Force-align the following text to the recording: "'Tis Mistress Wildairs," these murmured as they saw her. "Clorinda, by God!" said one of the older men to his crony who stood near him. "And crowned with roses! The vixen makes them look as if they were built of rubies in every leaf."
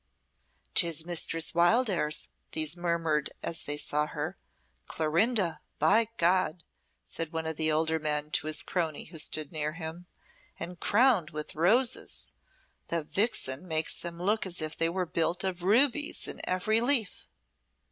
"'Tis 0.73 1.05
Mistress 1.05 1.53
Wildairs," 1.53 2.29
these 2.53 2.75
murmured 2.75 3.29
as 3.43 3.61
they 3.61 3.77
saw 3.77 4.07
her. 4.07 4.35
"Clorinda, 4.87 5.61
by 5.77 6.07
God!" 6.17 6.63
said 7.05 7.31
one 7.31 7.45
of 7.45 7.55
the 7.55 7.71
older 7.71 7.99
men 7.99 8.31
to 8.31 8.47
his 8.47 8.63
crony 8.63 9.03
who 9.11 9.19
stood 9.19 9.51
near 9.51 9.73
him. 9.73 10.07
"And 10.59 10.79
crowned 10.79 11.29
with 11.29 11.53
roses! 11.53 12.31
The 12.87 13.03
vixen 13.03 13.67
makes 13.67 13.93
them 13.93 14.19
look 14.19 14.47
as 14.47 14.59
if 14.59 14.75
they 14.75 14.89
were 14.89 15.05
built 15.05 15.43
of 15.43 15.61
rubies 15.61 16.27
in 16.27 16.41
every 16.45 16.81
leaf." 16.81 17.27